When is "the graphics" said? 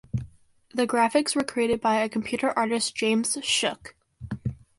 0.73-1.35